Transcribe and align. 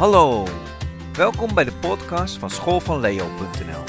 Hallo, 0.00 0.44
welkom 1.12 1.54
bij 1.54 1.64
de 1.64 1.72
podcast 1.72 2.38
van 2.38 2.50
schoolvanleo.nl. 2.50 3.84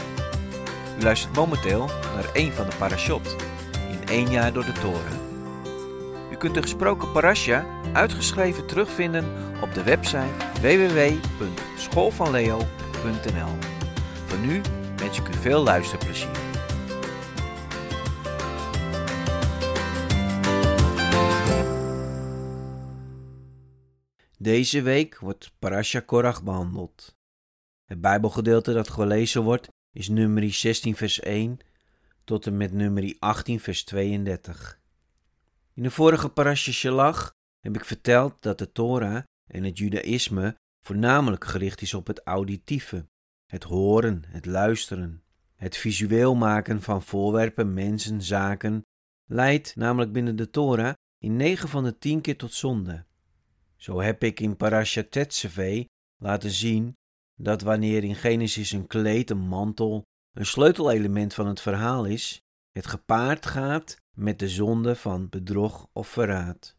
U 1.00 1.04
luistert 1.04 1.36
momenteel 1.36 1.90
naar 2.16 2.30
een 2.34 2.52
van 2.52 2.70
de 2.70 2.76
parashot 2.78 3.36
in 3.90 4.08
één 4.08 4.30
jaar 4.30 4.54
door 4.54 4.66
de 4.66 4.72
toren. 4.72 5.20
U 6.32 6.36
kunt 6.36 6.54
de 6.54 6.62
gesproken 6.62 7.12
parasha 7.12 7.66
uitgeschreven 7.94 8.66
terugvinden 8.66 9.26
op 9.62 9.74
de 9.74 9.84
website 9.84 10.32
www.schoolvanleo.nl. 10.62 13.58
Voor 14.26 14.40
nu 14.40 14.62
wens 14.96 15.20
ik 15.20 15.28
u 15.28 15.34
veel 15.34 15.64
luisterplezier. 15.64 16.51
Deze 24.42 24.82
week 24.82 25.20
wordt 25.20 25.52
Parasha 25.60 26.00
Korach 26.00 26.44
behandeld. 26.44 27.18
Het 27.86 28.02
Bijbelgedeelte 28.02 28.74
dat 28.74 28.90
gelezen 28.90 29.44
wordt 29.44 29.68
is 29.94 30.10
nummer 30.10 30.54
16 30.54 30.96
vers 30.96 31.20
1 31.20 31.60
tot 32.24 32.46
en 32.46 32.58
met 32.58 32.74
nummer 32.74 33.16
18 33.20 33.60
vers 33.60 33.84
32. 33.84 34.80
In 35.74 35.84
de 35.84 35.92
vorige 35.92 36.30
Parasha 36.30 36.72
Shalach 36.72 37.34
heb 37.60 37.76
ik 37.76 37.86
verteld 37.86 38.42
dat 38.42 38.58
de 38.58 38.72
Torah 38.72 39.24
en 39.48 39.64
het 39.64 39.78
Judaïsme 39.78 40.56
voornamelijk 40.86 41.46
gericht 41.46 41.82
is 41.82 41.94
op 41.94 42.08
het 42.08 42.22
auditieve, 42.24 43.08
het 43.46 43.64
horen, 43.64 44.24
het 44.28 44.46
luisteren. 44.46 45.24
Het 45.56 45.78
visueel 45.78 46.36
maken 46.36 46.82
van 46.82 47.02
voorwerpen, 47.02 47.74
mensen, 47.74 48.22
zaken 48.22 48.82
leidt 49.26 49.76
namelijk 49.76 50.12
binnen 50.12 50.36
de 50.36 50.50
Torah 50.50 50.94
in 51.18 51.36
9 51.36 51.70
van 51.70 51.84
de 51.84 51.98
10 51.98 52.22
keer 52.22 52.38
tot 52.38 52.54
zonde. 52.54 53.06
Zo 53.82 54.02
heb 54.02 54.24
ik 54.24 54.40
in 54.40 54.58
Parashat 54.58 55.12
Tetzaveh 55.12 55.86
laten 56.18 56.52
zien 56.52 56.98
dat 57.36 57.62
wanneer 57.62 58.04
in 58.04 58.16
Genesis 58.16 58.72
een 58.72 58.88
kleed, 58.88 59.30
een 59.30 59.48
mantel, 59.48 60.04
een 60.34 60.46
sleutelelement 60.46 61.34
van 61.34 61.48
het 61.48 61.62
verhaal 61.62 62.06
is, 62.06 62.42
het 62.72 62.88
gepaard 62.88 63.46
gaat 63.46 63.98
met 64.16 64.40
de 64.40 64.50
zonde 64.50 64.96
van 64.96 65.30
bedrog 65.30 65.88
of 65.94 66.08
verraad. 66.08 66.78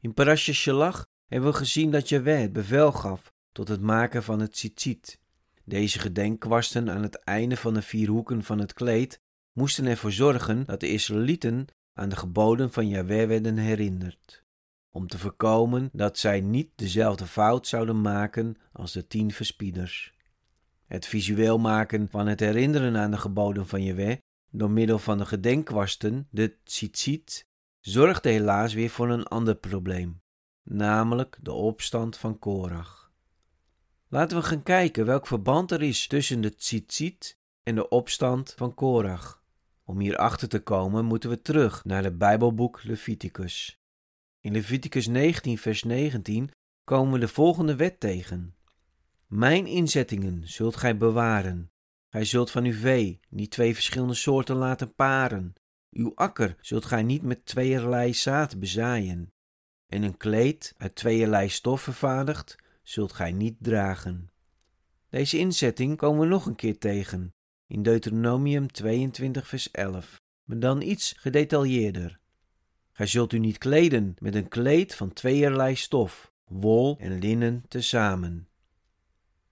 In 0.00 0.14
Parashat 0.14 0.54
Shalach 0.54 1.06
hebben 1.26 1.50
we 1.50 1.56
gezien 1.56 1.90
dat 1.90 2.08
Jaweh 2.08 2.40
het 2.40 2.52
bevel 2.52 2.92
gaf 2.92 3.32
tot 3.52 3.68
het 3.68 3.80
maken 3.80 4.22
van 4.22 4.40
het 4.40 4.52
tzitzit. 4.52 5.20
Deze 5.64 5.98
gedenkkwasten 5.98 6.90
aan 6.90 7.02
het 7.02 7.16
einde 7.16 7.56
van 7.56 7.74
de 7.74 7.82
vier 7.82 8.08
hoeken 8.08 8.44
van 8.44 8.58
het 8.58 8.72
kleed 8.72 9.20
moesten 9.52 9.86
ervoor 9.86 10.12
zorgen 10.12 10.64
dat 10.64 10.80
de 10.80 10.88
Israëlieten 10.88 11.66
aan 11.92 12.08
de 12.08 12.16
geboden 12.16 12.72
van 12.72 12.88
Jaweh 12.88 13.28
werden 13.28 13.56
herinnerd 13.56 14.39
om 14.90 15.06
te 15.06 15.18
voorkomen 15.18 15.90
dat 15.92 16.18
zij 16.18 16.40
niet 16.40 16.70
dezelfde 16.74 17.26
fout 17.26 17.66
zouden 17.66 18.00
maken 18.00 18.56
als 18.72 18.92
de 18.92 19.06
tien 19.06 19.32
verspieders. 19.32 20.14
Het 20.86 21.06
visueel 21.06 21.58
maken 21.58 22.08
van 22.10 22.26
het 22.26 22.40
herinneren 22.40 22.96
aan 22.96 23.10
de 23.10 23.18
geboden 23.18 23.66
van 23.66 23.82
Jewe 23.82 24.20
door 24.50 24.70
middel 24.70 24.98
van 24.98 25.18
de 25.18 25.26
gedenkwasten, 25.26 26.28
de 26.30 26.56
tzitzit, 26.64 27.46
zorgde 27.80 28.28
helaas 28.28 28.74
weer 28.74 28.90
voor 28.90 29.10
een 29.10 29.26
ander 29.26 29.54
probleem, 29.54 30.20
namelijk 30.62 31.38
de 31.40 31.52
opstand 31.52 32.16
van 32.16 32.38
Korach. 32.38 33.12
Laten 34.08 34.36
we 34.36 34.42
gaan 34.42 34.62
kijken 34.62 35.06
welk 35.06 35.26
verband 35.26 35.70
er 35.70 35.82
is 35.82 36.06
tussen 36.06 36.40
de 36.40 36.54
tzitzit 36.54 37.38
en 37.62 37.74
de 37.74 37.88
opstand 37.88 38.54
van 38.56 38.74
Korach. 38.74 39.42
Om 39.84 40.00
hier 40.00 40.16
achter 40.16 40.48
te 40.48 40.60
komen 40.60 41.04
moeten 41.04 41.30
we 41.30 41.42
terug 41.42 41.84
naar 41.84 42.04
het 42.04 42.18
Bijbelboek 42.18 42.82
Leviticus. 42.82 43.79
In 44.40 44.52
Leviticus 44.52 45.06
19, 45.06 45.58
vers 45.58 45.82
19 45.82 46.50
komen 46.84 47.12
we 47.12 47.18
de 47.18 47.28
volgende 47.28 47.76
wet 47.76 48.00
tegen. 48.00 48.54
Mijn 49.26 49.66
inzettingen 49.66 50.48
zult 50.48 50.76
gij 50.76 50.96
bewaren. 50.96 51.70
Gij 52.08 52.24
zult 52.24 52.50
van 52.50 52.64
uw 52.64 52.72
vee 52.72 53.20
niet 53.28 53.50
twee 53.50 53.74
verschillende 53.74 54.14
soorten 54.14 54.56
laten 54.56 54.94
paren. 54.94 55.54
Uw 55.90 56.12
akker 56.14 56.56
zult 56.60 56.84
gij 56.84 57.02
niet 57.02 57.22
met 57.22 57.46
tweeërlei 57.46 58.14
zaad 58.14 58.58
bezaaien. 58.58 59.32
En 59.86 60.02
een 60.02 60.16
kleed 60.16 60.74
uit 60.76 60.94
tweeërlei 60.94 61.48
stof 61.48 61.82
vervaardigd 61.82 62.56
zult 62.82 63.12
gij 63.12 63.32
niet 63.32 63.56
dragen. 63.58 64.30
Deze 65.08 65.38
inzetting 65.38 65.96
komen 65.96 66.20
we 66.20 66.26
nog 66.26 66.46
een 66.46 66.56
keer 66.56 66.78
tegen 66.78 67.34
in 67.66 67.82
Deuteronomium 67.82 68.72
22, 68.72 69.48
vers 69.48 69.70
11, 69.70 70.20
maar 70.44 70.58
dan 70.58 70.82
iets 70.82 71.14
gedetailleerder. 71.16 72.19
Gij 73.00 73.08
zult 73.08 73.32
u 73.32 73.38
niet 73.38 73.58
kleden 73.58 74.14
met 74.18 74.34
een 74.34 74.48
kleed 74.48 74.94
van 74.94 75.12
tweeërlei 75.12 75.76
stof, 75.76 76.32
wol 76.44 76.96
en 76.98 77.18
linnen 77.18 77.64
tezamen. 77.68 78.48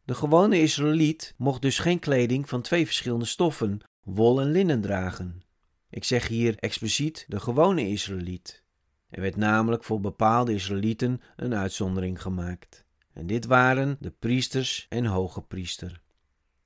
De 0.04 0.14
gewone 0.14 0.60
Israëliet 0.60 1.34
mocht 1.36 1.62
dus 1.62 1.78
geen 1.78 1.98
kleding 1.98 2.48
van 2.48 2.62
twee 2.62 2.84
verschillende 2.84 3.24
stoffen, 3.24 3.80
wol 4.02 4.40
en 4.40 4.50
linnen 4.50 4.80
dragen. 4.80 5.42
Ik 5.90 6.04
zeg 6.04 6.28
hier 6.28 6.56
expliciet 6.58 7.24
de 7.28 7.40
gewone 7.40 7.88
Israëliet. 7.88 8.64
Er 9.10 9.20
werd 9.20 9.36
namelijk 9.36 9.84
voor 9.84 10.00
bepaalde 10.00 10.52
Israëlieten 10.52 11.20
een 11.36 11.54
uitzondering 11.54 12.22
gemaakt. 12.22 12.84
En 13.12 13.26
dit 13.26 13.44
waren 13.46 13.96
de 14.00 14.10
priesters 14.10 14.86
en 14.88 15.04
hoge 15.04 15.42
priester. 15.42 16.02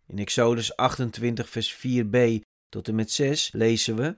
In 0.06 0.18
Exodus 0.18 0.76
28, 0.76 1.48
vers 1.48 1.86
4b 1.86 2.18
tot 2.68 2.88
en 2.88 2.94
met 2.94 3.10
6 3.10 3.52
lezen 3.52 3.96
we: 3.96 4.16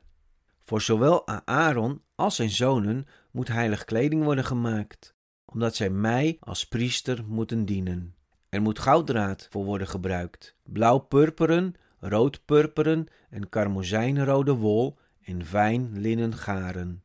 voor 0.64 0.80
zowel 0.80 1.26
Aaron 1.44 2.02
als 2.14 2.36
zijn 2.36 2.50
zonen 2.50 3.06
moet 3.30 3.48
heilig 3.48 3.84
kleding 3.84 4.24
worden 4.24 4.44
gemaakt, 4.44 5.14
omdat 5.44 5.76
zij 5.76 5.90
mij 5.90 6.36
als 6.40 6.68
priester 6.68 7.24
moeten 7.26 7.64
dienen. 7.64 8.14
Er 8.48 8.62
moet 8.62 8.78
gouddraad 8.78 9.46
voor 9.50 9.64
worden 9.64 9.88
gebruikt, 9.88 10.56
blauw-purperen, 10.62 11.74
rood-purperen 11.98 13.06
en 13.30 13.48
karmozijnrode 13.48 14.54
wol 14.54 14.98
en 15.22 15.44
fijn 15.44 16.00
linnen 16.00 16.34
garen. 16.34 17.02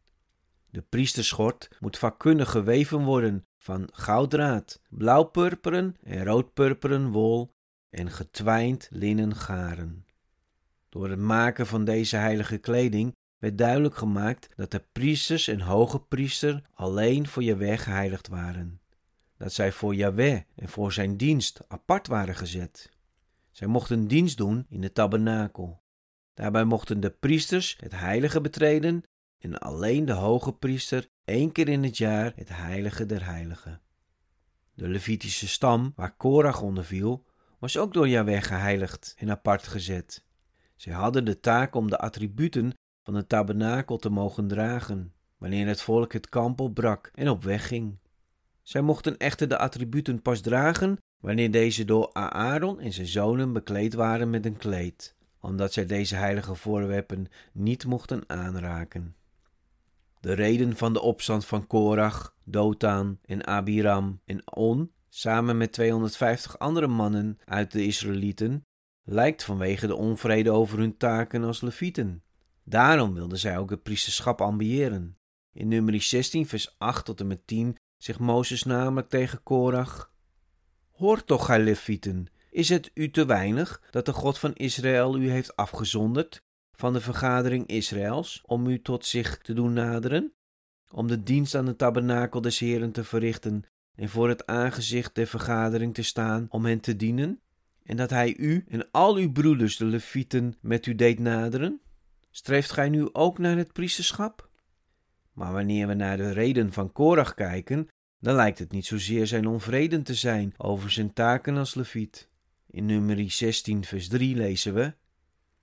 De 0.70 0.82
priesterschort 0.82 1.70
moet 1.80 1.98
vakkundig 1.98 2.52
geweven 2.52 3.04
worden 3.04 3.46
van 3.58 3.90
gouddraad, 3.92 4.82
blauw-purperen 4.90 5.96
en 6.04 6.26
rood-purperen 6.26 7.12
wol 7.12 7.54
en 7.90 8.12
getwijnd 8.12 8.88
linnen 8.92 9.36
garen. 9.36 10.06
Door 10.90 11.10
het 11.10 11.20
maken 11.20 11.68
van 11.68 11.86
deze 11.86 12.16
heilige 12.16 12.58
kleding 12.58 13.16
werd 13.40 13.58
duidelijk 13.58 13.96
gemaakt 13.96 14.50
dat 14.56 14.72
de 14.72 14.84
priesters 14.92 15.48
en 15.48 15.62
hoge 15.62 16.00
priester 16.00 16.62
alleen 16.74 17.28
voor 17.28 17.44
Jahweh 17.44 17.78
geheiligd 17.78 18.28
waren. 18.28 18.82
Dat 19.38 19.54
zij 19.54 19.72
voor 19.72 19.96
Jahweh 19.96 20.42
en 20.56 20.70
voor 20.70 20.94
zijn 20.94 21.18
dienst 21.18 21.62
apart 21.68 22.08
waren 22.08 22.36
gezet. 22.36 22.90
Zij 23.52 23.68
mochten 23.68 24.08
dienst 24.08 24.38
doen 24.38 24.66
in 24.70 24.82
de 24.82 24.92
tabernakel. 24.92 25.82
Daarbij 26.34 26.64
mochten 26.64 27.00
de 27.00 27.10
priesters 27.10 27.78
het 27.80 27.92
heilige 27.92 28.42
betreden 28.42 29.04
en 29.38 29.58
alleen 29.60 30.06
de 30.06 30.14
hoge 30.14 30.54
priester 30.54 31.10
één 31.26 31.52
keer 31.52 31.70
in 31.70 31.84
het 31.84 31.98
jaar 31.98 32.34
het 32.36 32.50
heilige 32.50 33.06
der 33.06 33.26
heiligen. 33.26 33.82
De 34.74 34.88
Levitische 34.88 35.48
stam, 35.48 35.94
waar 35.96 36.16
Korach 36.16 36.62
onder 36.62 36.86
viel, 36.86 37.26
was 37.60 37.78
ook 37.78 37.94
door 37.94 38.08
Jahweh 38.08 38.42
geheiligd 38.42 39.16
en 39.18 39.32
apart 39.32 39.68
gezet. 39.68 40.26
Zij 40.76 40.94
hadden 40.94 41.26
de 41.26 41.40
taak 41.40 41.76
om 41.76 41.90
de 41.90 41.98
attributen 41.98 42.74
van 43.10 43.18
de 43.20 43.28
tabernakel 43.28 43.98
te 43.98 44.10
mogen 44.10 44.48
dragen, 44.48 45.14
wanneer 45.38 45.68
het 45.68 45.82
volk 45.82 46.14
het 46.14 46.30
kamp 46.30 46.60
opbrak 46.60 47.12
en 47.14 47.30
op 47.30 47.44
weg 47.44 47.68
ging. 47.68 47.98
Zij 48.62 48.82
mochten 48.82 49.18
echter 49.18 49.48
de 49.48 49.58
attributen 49.58 50.22
pas 50.22 50.42
dragen 50.42 50.98
wanneer 51.22 51.52
deze 51.52 51.86
door 51.86 52.14
Aaron 52.14 52.80
en 52.80 52.94
zijn 52.94 53.08
zonen 53.08 53.54
bekleed 53.54 53.94
waren 53.94 54.30
met 54.30 54.46
een 54.46 54.58
kleed, 54.58 55.16
omdat 55.40 55.74
zij 55.74 55.86
deze 55.86 56.16
heilige 56.16 56.56
voorwerpen 56.56 57.28
niet 57.54 57.86
mochten 57.86 58.24
aanraken. 58.28 59.16
De 60.20 60.34
reden 60.34 60.78
van 60.78 60.94
de 60.94 61.02
opstand 61.02 61.46
van 61.46 61.68
Korach, 61.68 62.36
Dotan 62.44 63.20
en 63.26 63.48
Abiram 63.48 64.22
en 64.26 64.56
On, 64.56 64.92
samen 65.08 65.58
met 65.58 65.72
250 65.72 66.60
andere 66.60 66.88
mannen 66.88 67.38
uit 67.46 67.72
de 67.72 67.86
Israëlieten, 67.86 68.66
lijkt 69.04 69.44
vanwege 69.44 69.88
de 69.88 69.96
onvrede 69.96 70.52
over 70.52 70.80
hun 70.80 70.98
taken 70.98 71.44
als 71.44 71.62
levieten. 71.62 72.24
Daarom 72.70 73.14
wilden 73.14 73.38
zij 73.38 73.58
ook 73.58 73.70
het 73.70 73.84
priesterschap 73.84 74.42
ambiëren. 74.42 75.18
In 75.54 75.68
nummer 75.68 76.02
16, 76.02 76.48
vers 76.48 76.76
8 76.78 77.06
tot 77.06 77.20
en 77.20 77.28
met 77.28 77.48
10 77.48 77.78
zegt 77.98 78.20
Mozes 78.20 78.64
namelijk 78.64 79.10
tegen 79.10 79.44
Korach: 79.44 80.14
Hoor 80.92 81.24
toch, 81.24 81.46
gij 81.46 81.60
levieten, 81.60 82.28
is 82.50 82.70
het 82.70 82.92
u 82.94 83.12
te 83.12 83.26
weinig 83.26 83.82
dat 83.92 84.06
de 84.06 84.14
God 84.14 84.38
van 84.38 84.54
Israël 84.54 85.18
u 85.18 85.30
heeft 85.30 85.56
afgezonderd 85.56 86.42
van 86.72 86.94
de 86.94 87.02
vergadering 87.02 87.68
Israëls 87.68 88.44
om 88.46 88.68
u 88.68 88.82
tot 88.82 89.06
zich 89.06 89.38
te 89.38 89.54
doen 89.54 89.74
naderen? 89.74 90.34
Om 90.92 91.08
de 91.08 91.24
dienst 91.24 91.56
aan 91.56 91.66
de 91.66 91.76
tabernakel 91.76 92.42
des 92.42 92.60
Heren 92.60 92.92
te 92.92 93.04
verrichten 93.04 93.64
en 93.96 94.10
voor 94.10 94.30
het 94.30 94.46
aangezicht 94.46 95.16
der 95.16 95.28
vergadering 95.28 95.94
te 95.94 96.04
staan 96.04 96.48
om 96.50 96.66
hen 96.66 96.80
te 96.80 96.96
dienen? 96.96 97.42
En 97.84 97.98
dat 97.98 98.10
hij 98.10 98.38
u 98.38 98.66
en 98.68 98.92
al 98.92 99.16
uw 99.16 99.32
broeders, 99.32 99.78
de 99.78 99.86
levieten, 99.86 100.58
met 100.62 100.86
u 100.86 100.96
deed 100.96 101.20
naderen? 101.20 101.82
Streeft 102.32 102.72
gij 102.72 102.90
nu 102.90 103.10
ook 103.14 103.38
naar 103.38 103.58
het 103.58 103.74
priesterschap? 103.74 104.50
Maar 105.34 105.54
wanneer 105.54 105.88
we 105.88 105.94
naar 105.94 106.18
de 106.18 106.32
reden 106.32 106.74
van 106.74 106.92
Korach 106.92 107.34
kijken, 107.34 107.88
dan 108.20 108.36
lijkt 108.36 108.60
het 108.60 108.72
niet 108.72 108.86
zozeer 108.86 109.28
zijn 109.28 109.48
onvreden 109.48 110.04
te 110.04 110.14
zijn 110.14 110.54
over 110.58 110.92
zijn 110.92 111.14
taken 111.14 111.58
als 111.58 111.76
leviet. 111.76 112.30
In 112.68 112.86
nummer 112.86 113.32
16 113.32 113.84
vers 113.84 114.08
3 114.08 114.36
lezen 114.36 114.74
we, 114.74 114.94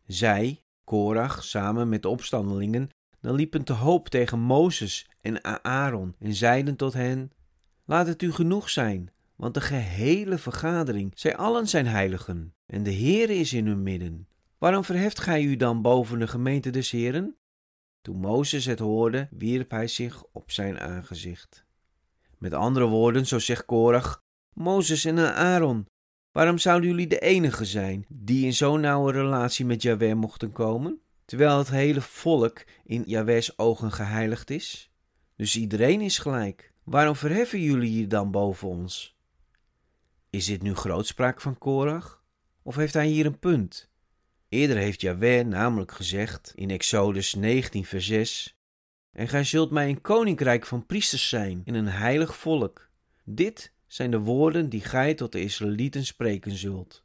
Zij, 0.06 0.62
Korach, 0.84 1.44
samen 1.44 1.88
met 1.88 2.02
de 2.02 2.08
opstandelingen, 2.08 2.90
dan 3.20 3.34
liepen 3.34 3.64
te 3.64 3.72
hoop 3.72 4.08
tegen 4.08 4.40
Mozes 4.40 5.10
en 5.20 5.64
Aaron 5.64 6.14
en 6.18 6.34
zeiden 6.34 6.76
tot 6.76 6.92
hen, 6.92 7.30
Laat 7.84 8.06
het 8.06 8.22
u 8.22 8.32
genoeg 8.32 8.70
zijn, 8.70 9.10
want 9.36 9.54
de 9.54 9.60
gehele 9.60 10.38
vergadering, 10.38 11.12
zij 11.14 11.36
allen 11.36 11.68
zijn 11.68 11.86
heiligen, 11.86 12.54
en 12.66 12.82
de 12.82 12.94
Heere 12.94 13.34
is 13.34 13.52
in 13.52 13.66
hun 13.66 13.82
midden. 13.82 14.28
Waarom 14.58 14.84
verheft 14.84 15.20
gij 15.20 15.42
u 15.42 15.56
dan 15.56 15.82
boven 15.82 16.18
de 16.18 16.26
gemeente 16.26 16.70
des 16.70 16.90
Heren? 16.90 17.36
Toen 18.00 18.16
Mozes 18.16 18.64
het 18.64 18.78
hoorde, 18.78 19.28
wierp 19.30 19.70
hij 19.70 19.86
zich 19.86 20.24
op 20.32 20.50
zijn 20.50 20.80
aangezicht. 20.80 21.64
Met 22.38 22.54
andere 22.54 22.86
woorden, 22.86 23.26
zo 23.26 23.38
zegt 23.38 23.64
Korach, 23.64 24.24
Mozes 24.52 25.04
en 25.04 25.34
Aaron, 25.34 25.86
waarom 26.32 26.58
zouden 26.58 26.90
jullie 26.90 27.06
de 27.06 27.18
enige 27.18 27.64
zijn 27.64 28.06
die 28.08 28.44
in 28.44 28.54
zo'n 28.54 28.80
nauwe 28.80 29.12
relatie 29.12 29.64
met 29.64 29.82
Yahweh 29.82 30.14
mochten 30.14 30.52
komen, 30.52 31.00
terwijl 31.24 31.58
het 31.58 31.70
hele 31.70 32.00
volk 32.00 32.64
in 32.84 33.02
Yahweh's 33.06 33.52
ogen 33.56 33.92
geheiligd 33.92 34.50
is? 34.50 34.90
Dus 35.36 35.56
iedereen 35.56 36.00
is 36.00 36.18
gelijk. 36.18 36.72
Waarom 36.84 37.16
verheffen 37.16 37.60
jullie 37.60 37.90
hier 37.90 38.08
dan 38.08 38.30
boven 38.30 38.68
ons? 38.68 39.16
Is 40.30 40.46
dit 40.46 40.62
nu 40.62 40.74
grootspraak 40.74 41.40
van 41.40 41.58
Korach? 41.58 42.24
Of 42.62 42.76
heeft 42.76 42.94
hij 42.94 43.06
hier 43.06 43.26
een 43.26 43.38
punt? 43.38 43.90
Eerder 44.56 44.76
heeft 44.76 45.00
Yahweh 45.00 45.46
namelijk 45.46 45.92
gezegd 45.92 46.52
in 46.54 46.70
Exodus 46.70 47.34
19 47.34 47.84
vers 47.84 48.06
6 48.06 48.56
En 49.12 49.28
gij 49.28 49.44
zult 49.44 49.70
mij 49.70 49.88
een 49.88 50.00
koninkrijk 50.00 50.66
van 50.66 50.86
priesters 50.86 51.28
zijn 51.28 51.62
in 51.64 51.74
een 51.74 51.88
heilig 51.88 52.36
volk. 52.36 52.88
Dit 53.24 53.72
zijn 53.86 54.10
de 54.10 54.18
woorden 54.18 54.68
die 54.68 54.80
gij 54.80 55.14
tot 55.14 55.32
de 55.32 55.40
Israëlieten 55.40 56.06
spreken 56.06 56.56
zult. 56.56 57.04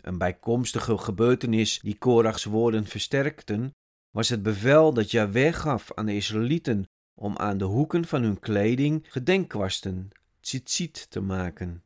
Een 0.00 0.18
bijkomstige 0.18 0.98
gebeurtenis 0.98 1.80
die 1.80 1.98
Korachs 1.98 2.44
woorden 2.44 2.86
versterkten, 2.86 3.74
was 4.10 4.28
het 4.28 4.42
bevel 4.42 4.92
dat 4.92 5.10
Yahweh 5.10 5.54
gaf 5.54 5.92
aan 5.94 6.06
de 6.06 6.16
Israëlieten 6.16 6.84
om 7.14 7.36
aan 7.36 7.58
de 7.58 7.64
hoeken 7.64 8.04
van 8.04 8.22
hun 8.22 8.40
kleding 8.40 9.06
gedenkkwasten, 9.08 10.08
tzitzit, 10.40 11.10
te 11.10 11.20
maken. 11.20 11.82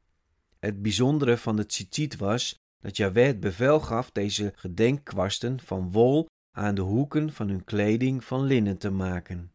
Het 0.58 0.82
bijzondere 0.82 1.37
van 1.37 1.56
de 1.56 1.66
tzitzit 1.66 2.16
was 2.16 2.58
dat 2.81 2.97
Jaweh 2.97 3.27
het 3.27 3.41
bevel 3.41 3.81
gaf 3.81 4.11
deze 4.11 4.53
gedenkkwasten 4.57 5.61
van 5.61 5.93
wol 5.93 6.27
aan 6.57 6.75
de 6.75 6.81
hoeken 6.81 7.33
van 7.33 7.49
hun 7.49 7.65
kleding 7.65 8.25
van 8.25 8.45
linnen 8.45 8.79
te 8.79 8.91
maken. 8.91 9.53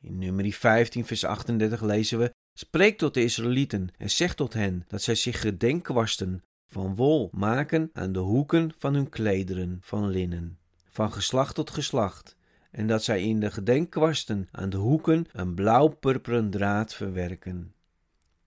In 0.00 0.18
nummer 0.18 0.52
15 0.52 1.04
vers 1.04 1.24
38 1.24 1.82
lezen 1.82 2.18
we, 2.18 2.32
Spreek 2.58 2.98
tot 2.98 3.14
de 3.14 3.22
Israëlieten 3.22 3.88
en 3.98 4.10
zeg 4.10 4.34
tot 4.34 4.52
hen 4.52 4.84
dat 4.88 5.02
zij 5.02 5.14
zich 5.14 5.40
gedenkkwasten 5.40 6.42
van 6.66 6.94
wol 6.94 7.28
maken 7.32 7.90
aan 7.92 8.12
de 8.12 8.18
hoeken 8.18 8.72
van 8.78 8.94
hun 8.94 9.08
klederen 9.08 9.78
van 9.80 10.08
linnen, 10.08 10.58
van 10.88 11.12
geslacht 11.12 11.54
tot 11.54 11.70
geslacht, 11.70 12.36
en 12.70 12.86
dat 12.86 13.04
zij 13.04 13.22
in 13.22 13.40
de 13.40 13.50
gedenkkwasten 13.50 14.48
aan 14.50 14.70
de 14.70 14.76
hoeken 14.76 15.26
een 15.32 15.54
blauw-purperen 15.54 16.50
draad 16.50 16.94
verwerken. 16.94 17.73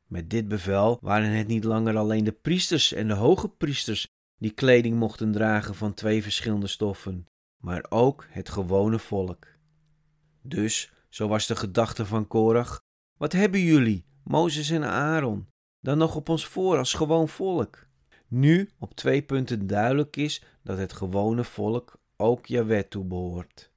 Met 0.08 0.30
dit 0.30 0.48
bevel 0.48 0.98
waren 1.02 1.32
het 1.32 1.48
niet 1.48 1.64
langer 1.64 1.98
alleen 1.98 2.24
de 2.24 2.32
priesters 2.32 2.94
en 2.94 3.08
de 3.08 3.14
hoge 3.14 3.50
priesters 3.50 4.08
die 4.38 4.52
kleding 4.52 4.96
mochten 4.98 5.32
dragen 5.32 5.76
van 5.76 5.94
twee 5.94 6.24
verschillende 6.24 6.68
stoffen, 6.68 7.26
maar 7.64 7.86
ook 7.90 8.26
het 8.30 8.50
gewone 8.50 9.00
volk. 9.00 9.48
Dus, 10.42 10.92
zo 11.10 11.28
was 11.28 11.48
de 11.48 11.56
gedachte 11.56 12.06
van 12.06 12.28
Korach, 12.28 12.80
wat 13.18 13.32
hebben 13.32 13.60
jullie, 13.60 14.06
Mozes 14.24 14.70
en 14.70 14.84
Aaron, 14.84 15.48
dan 15.80 15.98
nog 15.98 16.16
op 16.16 16.30
ons 16.30 16.46
voor 16.46 16.78
als 16.78 16.94
gewoon 16.94 17.28
volk? 17.28 17.88
Nu 18.28 18.70
op 18.80 18.94
twee 18.94 19.22
punten 19.22 19.68
duidelijk 19.68 20.16
is 20.16 20.44
dat 20.64 20.78
het 20.78 20.94
gewone 20.94 21.44
volk 21.44 22.00
ook 22.18 22.46
Jaweh 22.46 22.84
toebehoort. 22.84 23.72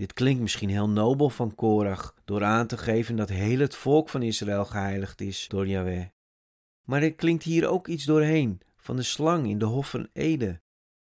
Dit 0.00 0.12
klinkt 0.12 0.40
misschien 0.40 0.68
heel 0.68 0.88
nobel 0.88 1.30
van 1.30 1.54
Korach, 1.54 2.14
door 2.24 2.44
aan 2.44 2.66
te 2.66 2.78
geven 2.78 3.16
dat 3.16 3.28
heel 3.28 3.58
het 3.58 3.74
volk 3.74 4.08
van 4.08 4.22
Israël 4.22 4.64
geheiligd 4.64 5.20
is 5.20 5.48
door 5.48 5.66
Yahweh. 5.66 6.06
Maar 6.84 7.02
er 7.02 7.14
klinkt 7.14 7.42
hier 7.42 7.68
ook 7.68 7.88
iets 7.88 8.04
doorheen, 8.04 8.60
van 8.76 8.96
de 8.96 9.02
slang 9.02 9.46
in 9.46 9.58
de 9.58 9.64
hof 9.64 9.90
van 9.90 10.08
Ede. 10.12 10.60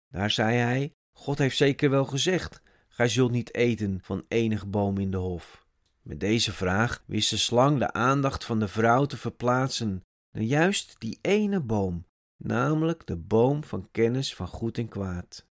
Daar 0.10 0.32
zei 0.32 0.56
hij, 0.56 0.94
God 1.12 1.38
heeft 1.38 1.58
zeker 1.58 1.90
wel 1.90 2.06
gezegd, 2.06 2.62
gij 2.88 3.08
zult 3.08 3.32
niet 3.32 3.56
eten 3.56 4.00
van 4.02 4.26
enig 4.28 4.68
boom 4.68 4.98
in 4.98 5.12
de 5.12 5.18
hof. 5.18 5.66
Met 6.02 6.20
deze 6.20 6.52
vraag 6.52 7.04
wist 7.06 7.30
de 7.30 7.38
slang 7.38 7.80
de 7.80 7.94
aandacht 7.94 8.46
van 8.46 8.60
de 8.60 8.68
vrouw 8.68 9.06
te 9.06 9.18
verplaatsen 9.18 10.04
naar 10.32 10.44
juist 10.44 10.96
die 11.00 11.20
ene 11.22 11.60
boom, 11.60 12.06
namelijk 12.38 13.08
de 13.08 13.18
boom 13.18 13.64
van 13.64 13.88
kennis 13.92 14.36
van 14.36 14.48
goed 14.48 14.78
en 14.78 14.88
kwaad. 14.88 15.47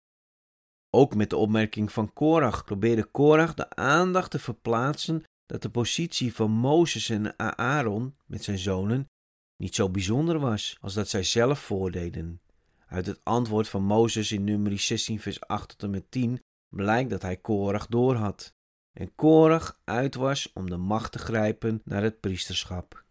Ook 0.90 1.14
met 1.14 1.30
de 1.30 1.36
opmerking 1.36 1.92
van 1.92 2.12
Korach 2.12 2.64
probeerde 2.64 3.04
Korach 3.04 3.54
de 3.54 3.70
aandacht 3.70 4.30
te 4.30 4.38
verplaatsen 4.38 5.22
dat 5.46 5.62
de 5.62 5.70
positie 5.70 6.34
van 6.34 6.50
Mozes 6.50 7.08
en 7.08 7.38
Aaron 7.38 8.16
met 8.26 8.44
zijn 8.44 8.58
zonen 8.58 9.08
niet 9.56 9.74
zo 9.74 9.90
bijzonder 9.90 10.38
was 10.38 10.78
als 10.80 10.94
dat 10.94 11.08
zij 11.08 11.22
zelf 11.22 11.58
voordeden. 11.58 12.40
Uit 12.86 13.06
het 13.06 13.20
antwoord 13.22 13.68
van 13.68 13.82
Mozes 13.82 14.32
in 14.32 14.44
nummer 14.44 14.78
16 14.78 15.20
vers 15.20 15.40
8 15.40 15.68
tot 15.68 15.82
en 15.82 15.90
met 15.90 16.10
10 16.10 16.42
blijkt 16.68 17.10
dat 17.10 17.22
hij 17.22 17.36
Korach 17.36 17.86
doorhad 17.86 18.54
en 18.92 19.14
Korach 19.14 19.80
uit 19.84 20.14
was 20.14 20.50
om 20.52 20.70
de 20.70 20.76
macht 20.76 21.12
te 21.12 21.18
grijpen 21.18 21.80
naar 21.84 22.02
het 22.02 22.20
priesterschap. 22.20 23.04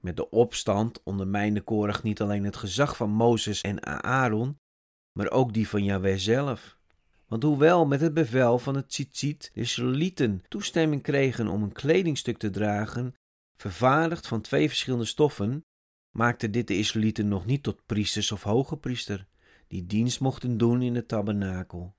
Met 0.00 0.16
de 0.16 0.30
opstand 0.30 1.02
ondermijnde 1.02 1.60
Korach 1.60 2.02
niet 2.02 2.20
alleen 2.20 2.44
het 2.44 2.56
gezag 2.56 2.96
van 2.96 3.10
Mozes 3.10 3.60
en 3.60 4.02
Aaron, 4.02 4.58
maar 5.12 5.30
ook 5.30 5.52
die 5.52 5.68
van 5.68 5.84
Yahweh 5.84 6.16
zelf. 6.16 6.78
Want 7.26 7.42
hoewel 7.42 7.86
met 7.86 8.00
het 8.00 8.14
bevel 8.14 8.58
van 8.58 8.74
het 8.74 8.88
tzitzit 8.88 9.50
de 9.54 9.60
Israëlieten 9.60 10.42
toestemming 10.48 11.02
kregen 11.02 11.48
om 11.48 11.62
een 11.62 11.72
kledingstuk 11.72 12.38
te 12.38 12.50
dragen, 12.50 13.14
vervaardigd 13.56 14.26
van 14.26 14.40
twee 14.40 14.68
verschillende 14.68 15.04
stoffen, 15.04 15.64
maakte 16.10 16.50
dit 16.50 16.68
de 16.68 16.78
Israëlieten 16.78 17.28
nog 17.28 17.46
niet 17.46 17.62
tot 17.62 17.86
priesters 17.86 18.32
of 18.32 18.42
hoge 18.42 18.76
priester, 18.76 19.26
die 19.68 19.86
dienst 19.86 20.20
mochten 20.20 20.58
doen 20.58 20.82
in 20.82 20.94
het 20.94 21.08
tabernakel. 21.08 21.94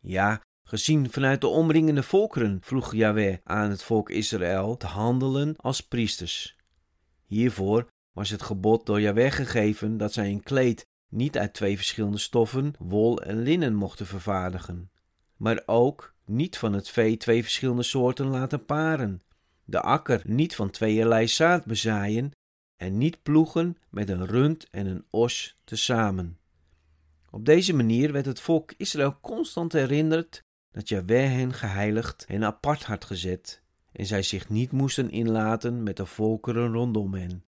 Ja, 0.00 0.40
gezien 0.68 1.10
vanuit 1.10 1.40
de 1.40 1.46
omringende 1.46 2.02
volkeren 2.02 2.58
vroeg 2.62 2.94
Yahweh 2.94 3.38
aan 3.44 3.70
het 3.70 3.82
volk 3.82 4.10
Israël 4.10 4.76
te 4.76 4.86
handelen 4.86 5.56
als 5.56 5.80
priesters. 5.80 6.56
Hiervoor 7.26 7.88
was 8.12 8.30
het 8.30 8.42
gebod 8.42 8.86
door 8.86 9.00
Yahweh 9.00 9.30
gegeven 9.30 9.96
dat 9.96 10.12
zij 10.12 10.30
een 10.30 10.42
kleed 10.42 10.86
niet 11.08 11.38
uit 11.38 11.54
twee 11.54 11.76
verschillende 11.76 12.18
stoffen, 12.18 12.74
wol 12.78 13.22
en 13.22 13.42
linnen 13.42 13.74
mochten 13.74 14.06
vervaardigen, 14.06 14.90
maar 15.36 15.62
ook 15.66 16.14
niet 16.24 16.58
van 16.58 16.72
het 16.72 16.88
vee 16.88 17.16
twee 17.16 17.42
verschillende 17.42 17.82
soorten 17.82 18.26
laten 18.26 18.64
paren, 18.64 19.22
de 19.64 19.80
akker 19.80 20.22
niet 20.24 20.54
van 20.54 20.70
tweeërlei 20.70 21.28
zaad 21.28 21.64
bezaaien 21.64 22.32
en 22.76 22.98
niet 22.98 23.22
ploegen 23.22 23.76
met 23.90 24.08
een 24.08 24.26
rund 24.26 24.70
en 24.70 24.86
een 24.86 25.04
os 25.10 25.58
tezamen. 25.64 26.38
Op 27.30 27.44
deze 27.44 27.74
manier 27.74 28.12
werd 28.12 28.26
het 28.26 28.40
volk 28.40 28.72
Israël 28.76 29.18
constant 29.20 29.72
herinnerd 29.72 30.42
dat 30.70 30.88
Jahweh 30.88 31.30
hen 31.32 31.52
geheiligd 31.52 32.24
en 32.24 32.44
apart 32.44 32.84
had 32.84 33.04
gezet 33.04 33.62
en 33.92 34.06
zij 34.06 34.22
zich 34.22 34.48
niet 34.48 34.72
moesten 34.72 35.10
inlaten 35.10 35.82
met 35.82 35.96
de 35.96 36.06
volkeren 36.06 36.72
rondom 36.72 37.14
hen. 37.14 37.44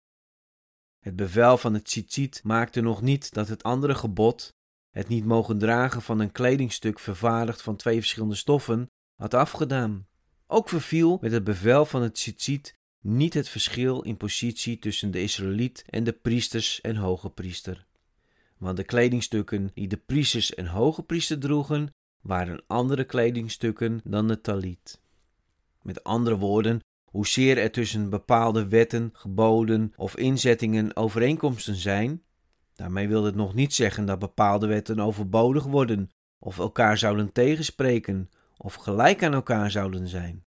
Het 1.00 1.16
bevel 1.16 1.58
van 1.58 1.74
het 1.74 1.84
tzitzit 1.84 2.42
maakte 2.44 2.82
nog 2.82 3.02
niet 3.02 3.34
dat 3.34 3.48
het 3.48 3.64
andere 3.64 3.96
gebod, 3.96 4.56
het 4.90 5.08
niet 5.08 5.26
mogen 5.26 5.58
dragen 5.58 6.02
van 6.02 6.20
een 6.20 6.32
kledingstuk 6.32 7.00
vervaardigd 7.00 7.62
van 7.62 7.76
twee 7.76 8.00
verschillende 8.00 8.36
stoffen, 8.36 8.90
had 9.16 9.34
afgedaan. 9.34 10.08
Ook 10.48 10.70
verviel 10.70 11.18
met 11.22 11.32
het 11.32 11.44
bevel 11.44 11.86
van 11.86 12.02
het 12.02 12.14
tzitzit 12.14 12.76
niet 13.02 13.34
het 13.34 13.50
verschil 13.50 14.02
in 14.02 14.18
positie 14.18 14.80
tussen 14.80 15.12
de 15.12 15.22
Israëliet 15.22 15.84
en 15.90 16.04
de 16.04 16.14
priesters 16.14 16.82
en 16.82 16.96
hoge 16.96 17.30
priester. 17.30 17.86
Want 18.58 18.78
de 18.78 18.84
kledingstukken 18.84 19.72
die 19.74 19.88
de 19.88 19.98
priesters 19.98 20.54
en 20.54 20.66
hoge 20.66 21.04
priester 21.04 21.40
droegen, 21.40 21.94
waren 22.22 22.64
andere 22.68 23.04
kledingstukken 23.04 24.02
dan 24.04 24.28
de 24.28 24.42
talit. 24.42 25.02
Met 25.82 26.04
andere 26.04 26.38
woorden, 26.38 26.82
Hoezeer 27.18 27.58
er 27.58 27.72
tussen 27.72 28.10
bepaalde 28.10 28.68
wetten, 28.68 29.10
geboden 29.14 29.94
of 29.96 30.18
inzettingen 30.18 30.96
overeenkomsten 30.96 31.76
zijn, 31.76 32.24
daarmee 32.76 33.08
wil 33.08 33.24
het 33.24 33.36
nog 33.36 33.54
niet 33.54 33.74
zeggen 33.74 34.06
dat 34.06 34.20
bepaalde 34.20 34.68
wetten 34.68 35.00
overbodig 35.00 35.64
worden 35.64 36.10
of 36.40 36.60
elkaar 36.60 36.98
zouden 36.98 37.32
tegenspreken 37.32 38.30
of 38.58 38.74
gelijk 38.74 39.24
aan 39.24 39.34
elkaar 39.34 39.72
zouden 39.72 40.08
zijn. 40.08 40.46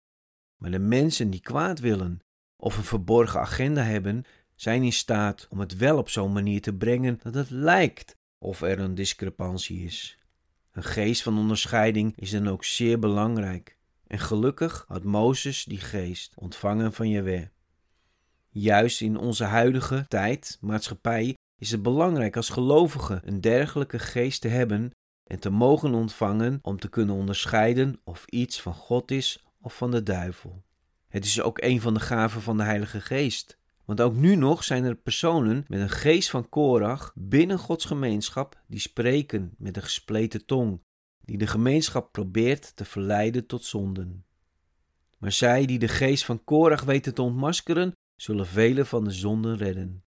Maar 0.57 0.71
de 0.71 0.79
mensen 0.79 1.31
die 1.31 1.41
kwaad 1.41 1.81
willen 1.81 2.21
of 2.57 2.77
een 2.77 2.85
verborgen 2.85 3.41
agenda 3.41 3.83
hebben, 3.83 4.25
zijn 4.55 4.83
in 4.83 4.93
staat 4.93 5.47
om 5.51 5.61
het 5.61 5.77
wel 5.77 5.99
op 5.99 6.09
zo'n 6.09 6.33
manier 6.33 6.61
te 6.61 6.75
brengen 6.75 7.19
dat 7.23 7.35
het 7.35 7.51
lijkt 7.51 8.17
of 8.39 8.61
er 8.61 8.79
een 8.79 8.95
discrepantie 8.95 9.85
is. 9.85 10.19
Een 10.73 10.85
geest 10.85 11.23
van 11.23 11.39
onderscheiding 11.39 12.17
is 12.17 12.31
dan 12.31 12.49
ook 12.49 12.65
zeer 12.65 12.99
belangrijk 12.99 13.81
En 14.13 14.19
gelukkig 14.19 14.85
had 14.89 15.05
Mozes 15.05 15.65
die 15.65 15.81
geest 15.81 16.35
ontvangen 16.37 16.93
van 16.93 17.09
Jewe. 17.09 17.51
Juist 18.49 19.01
in 19.01 19.17
onze 19.17 19.45
huidige 19.45 20.05
tijd, 20.09 20.59
maatschappij, 20.61 21.37
is 21.59 21.71
het 21.71 21.83
belangrijk 21.83 22.37
als 22.37 22.49
gelovige 22.49 23.21
een 23.25 23.41
dergelijke 23.41 23.99
geest 23.99 24.41
te 24.41 24.49
hebben 24.49 24.91
en 25.25 25.39
te 25.39 25.51
mogen 25.51 25.95
ontvangen 25.95 26.59
om 26.63 26.79
te 26.79 26.89
kunnen 26.89 27.15
onderscheiden 27.15 28.01
of 28.05 28.25
iets 28.27 28.61
van 28.61 28.75
God 28.75 29.11
is 29.11 29.45
of 29.61 29.77
van 29.77 29.91
de 29.91 30.03
duivel. 30.03 30.63
Het 31.09 31.25
is 31.25 31.41
ook 31.41 31.61
een 31.61 31.81
van 31.81 31.95
de 31.95 32.01
gaven 32.01 32.43
van 32.43 32.57
de 32.57 32.63
Heilige 32.63 33.01
Geest. 33.01 33.59
Want 33.85 34.01
ook 34.01 34.15
nu 34.15 34.37
nog 34.37 34.65
zijn 34.65 34.85
er 34.85 34.97
personen 34.97 35.65
met 35.69 35.81
een 35.81 35.91
geest 35.91 36.31
van 36.31 36.49
Korach 36.49 37.13
binnen 37.15 37.59
Gods 37.59 37.85
gemeenschap 37.85 38.61
die 38.67 38.81
spreken 38.81 39.55
met 39.59 39.77
een 39.77 39.83
gespleten 39.83 40.47
tong, 40.47 40.81
die 41.33 41.41
de 41.41 41.47
gemeenschap 41.47 42.13
probeert 42.13 42.77
te 42.77 42.85
verleiden 42.85 43.47
tot 43.47 43.65
zonden. 43.65 44.25
Maar 45.19 45.33
zij 45.33 45.67
die 45.67 45.79
de 45.79 45.89
geest 45.89 46.25
van 46.25 46.45
Korach 46.45 46.85
weten 46.85 47.15
te 47.15 47.23
ontmaskeren, 47.23 47.93
zullen 48.17 48.47
vele 48.47 48.85
van 48.85 49.05
de 49.05 49.11
zonden 49.11 49.57
redden. 49.57 50.05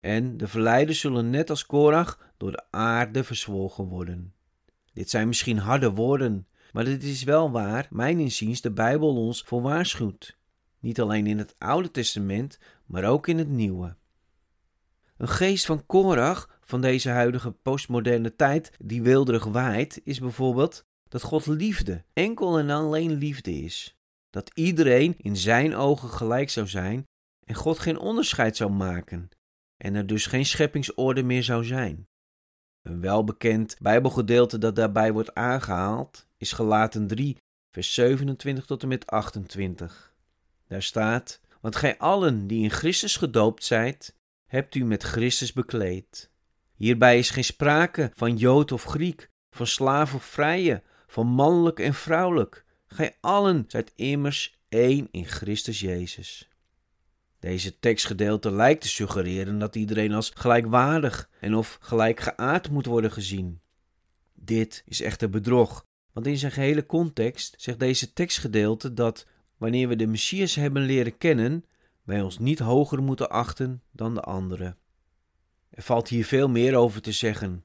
En 0.00 0.36
de 0.36 0.48
verleiders 0.48 1.00
zullen 1.00 1.30
net 1.30 1.50
als 1.50 1.66
Korach 1.66 2.32
door 2.36 2.50
de 2.52 2.64
aarde 2.70 3.24
verzwolgen 3.24 3.84
worden. 3.84 4.34
Dit 4.92 5.10
zijn 5.10 5.26
misschien 5.26 5.58
harde 5.58 5.90
woorden, 5.90 6.46
maar 6.72 6.86
het 6.86 7.04
is 7.04 7.22
wel 7.22 7.50
waar, 7.50 7.86
mijn 7.90 8.18
inziens, 8.18 8.60
de 8.60 8.72
Bijbel 8.72 9.16
ons 9.16 9.42
voor 9.42 9.62
waarschuwt. 9.62 10.38
Niet 10.78 11.00
alleen 11.00 11.26
in 11.26 11.38
het 11.38 11.54
Oude 11.58 11.90
Testament, 11.90 12.58
maar 12.86 13.04
ook 13.04 13.26
in 13.26 13.38
het 13.38 13.48
Nieuwe. 13.48 13.96
Een 15.22 15.28
geest 15.28 15.66
van 15.66 15.86
Korach 15.86 16.58
van 16.60 16.80
deze 16.80 17.08
huidige 17.08 17.50
postmoderne 17.50 18.36
tijd 18.36 18.72
die 18.78 19.02
wilderig 19.02 19.44
waait, 19.44 20.00
is 20.04 20.20
bijvoorbeeld 20.20 20.84
dat 21.08 21.22
God 21.22 21.46
liefde, 21.46 22.04
enkel 22.12 22.58
en 22.58 22.70
alleen 22.70 23.12
liefde 23.12 23.52
is. 23.52 23.96
Dat 24.30 24.50
iedereen 24.54 25.14
in 25.18 25.36
zijn 25.36 25.74
ogen 25.74 26.08
gelijk 26.08 26.50
zou 26.50 26.68
zijn 26.68 27.06
en 27.46 27.54
God 27.54 27.78
geen 27.78 27.98
onderscheid 27.98 28.56
zou 28.56 28.70
maken 28.70 29.28
en 29.76 29.94
er 29.94 30.06
dus 30.06 30.26
geen 30.26 30.46
scheppingsorde 30.46 31.22
meer 31.22 31.42
zou 31.42 31.64
zijn. 31.64 32.08
Een 32.82 33.00
welbekend 33.00 33.76
Bijbelgedeelte 33.80 34.58
dat 34.58 34.76
daarbij 34.76 35.12
wordt 35.12 35.34
aangehaald 35.34 36.26
is 36.36 36.52
Gelaten 36.52 37.06
3, 37.06 37.36
vers 37.70 37.94
27 37.94 38.64
tot 38.64 38.82
en 38.82 38.88
met 38.88 39.06
28. 39.06 40.14
Daar 40.66 40.82
staat: 40.82 41.40
Want 41.60 41.76
gij 41.76 41.98
allen 41.98 42.46
die 42.46 42.62
in 42.62 42.70
Christus 42.70 43.16
gedoopt 43.16 43.64
zijt, 43.64 44.20
hebt 44.52 44.74
u 44.74 44.84
met 44.84 45.02
Christus 45.02 45.52
bekleed. 45.52 46.30
Hierbij 46.74 47.18
is 47.18 47.30
geen 47.30 47.44
sprake 47.44 48.10
van 48.14 48.36
Jood 48.36 48.72
of 48.72 48.84
Griek, 48.84 49.30
van 49.50 49.66
slaaf 49.66 50.14
of 50.14 50.24
vrije, 50.24 50.82
van 51.06 51.26
mannelijk 51.26 51.78
en 51.80 51.94
vrouwelijk. 51.94 52.64
Gij 52.86 53.16
allen 53.20 53.64
zijt 53.68 53.92
immers 53.96 54.58
één 54.68 55.08
in 55.10 55.26
Christus 55.26 55.80
Jezus. 55.80 56.48
Deze 57.40 57.78
tekstgedeelte 57.78 58.50
lijkt 58.50 58.80
te 58.80 58.88
suggereren 58.88 59.58
dat 59.58 59.76
iedereen 59.76 60.12
als 60.12 60.30
gelijkwaardig 60.34 61.30
en 61.40 61.54
of 61.54 61.78
gelijkgeaard 61.80 62.70
moet 62.70 62.86
worden 62.86 63.12
gezien. 63.12 63.60
Dit 64.34 64.82
is 64.86 65.00
echter 65.00 65.30
bedrog, 65.30 65.86
want 66.12 66.26
in 66.26 66.36
zijn 66.36 66.52
gehele 66.52 66.86
context 66.86 67.54
zegt 67.58 67.78
deze 67.78 68.12
tekstgedeelte 68.12 68.94
dat 68.94 69.26
wanneer 69.56 69.88
we 69.88 69.96
de 69.96 70.06
Messias 70.06 70.54
hebben 70.54 70.82
leren 70.82 71.18
kennen, 71.18 71.64
wij 72.02 72.20
ons 72.20 72.38
niet 72.38 72.58
hoger 72.58 73.02
moeten 73.02 73.30
achten 73.30 73.82
dan 73.90 74.14
de 74.14 74.20
anderen. 74.20 74.76
Er 75.70 75.82
valt 75.82 76.08
hier 76.08 76.24
veel 76.24 76.48
meer 76.48 76.74
over 76.74 77.02
te 77.02 77.12
zeggen, 77.12 77.64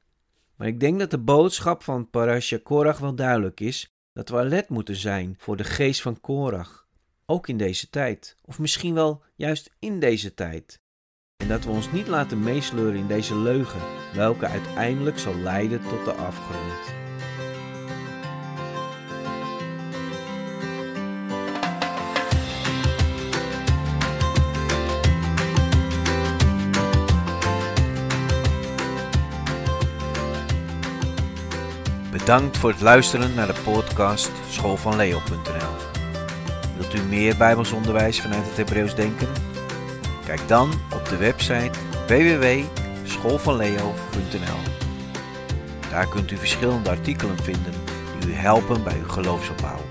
maar 0.56 0.68
ik 0.68 0.80
denk 0.80 1.00
dat 1.00 1.12
de 1.12 1.18
boodschap 1.18 1.84
van 1.84 2.10
Parasha 2.10 2.58
Korach 2.64 3.00
wel 3.00 3.16
duidelijk 3.16 3.60
is 3.60 3.96
dat 4.14 4.30
we 4.30 4.38
alert 4.38 4.70
moeten 4.70 4.96
zijn 4.96 5.36
voor 5.38 5.58
de 5.58 5.64
geest 5.64 6.02
van 6.02 6.22
Korach 6.22 6.88
ook 7.30 7.48
in 7.48 7.58
deze 7.58 7.90
tijd, 7.90 8.38
of 8.42 8.60
misschien 8.60 8.94
wel 8.94 9.24
juist 9.36 9.76
in 9.80 10.00
deze 10.00 10.34
tijd. 10.34 10.82
En 11.38 11.48
dat 11.48 11.64
we 11.64 11.72
ons 11.72 11.92
niet 11.92 12.08
laten 12.08 12.40
meesleuren 12.40 13.00
in 13.00 13.08
deze 13.08 13.36
leugen, 13.36 13.82
welke 14.14 14.46
uiteindelijk 14.46 15.20
zal 15.20 15.36
leiden 15.36 15.82
tot 15.82 16.06
de 16.06 16.14
afgrond. 16.14 17.07
Bedankt 32.28 32.58
voor 32.58 32.70
het 32.70 32.82
luisteren 32.82 33.34
naar 33.34 33.48
de 33.48 33.62
podcast 33.64 34.32
schoolvanleo.nl 34.50 35.76
Wilt 36.78 36.94
u 36.94 37.02
meer 37.02 37.38
Bijbelsonderwijs 37.38 38.22
vanuit 38.22 38.46
het 38.46 38.58
Hebreeuws 38.58 38.96
denken? 38.96 39.28
Kijk 40.26 40.48
dan 40.48 40.72
op 40.94 41.10
de 41.10 41.18
website 41.18 41.80
www.schoolvanleo.nl. 42.08 44.60
Daar 45.90 46.08
kunt 46.08 46.32
u 46.32 46.38
verschillende 46.38 46.90
artikelen 46.90 47.38
vinden 47.38 47.74
die 48.20 48.30
u 48.30 48.34
helpen 48.34 48.84
bij 48.84 48.98
uw 48.98 49.10
geloofsopbouw. 49.10 49.82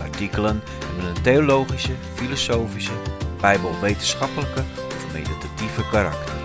Artikelen 0.00 0.62
hebben 0.86 1.04
een 1.04 1.22
theologische, 1.22 1.94
filosofische, 2.14 2.94
bijbelwetenschappelijke 3.40 4.62
of 4.86 5.12
meditatieve 5.12 5.88
karakter. 5.90 6.41